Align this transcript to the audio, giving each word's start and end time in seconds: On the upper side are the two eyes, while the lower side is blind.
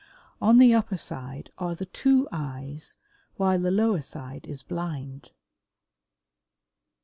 On 0.41 0.57
the 0.57 0.73
upper 0.73 0.97
side 0.97 1.51
are 1.59 1.75
the 1.75 1.85
two 1.85 2.27
eyes, 2.31 2.95
while 3.35 3.59
the 3.59 3.69
lower 3.69 4.01
side 4.01 4.47
is 4.47 4.63
blind. 4.63 5.29